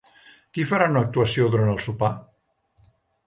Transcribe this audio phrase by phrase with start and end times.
[0.57, 2.11] Qui farà una actuació durant el sopar?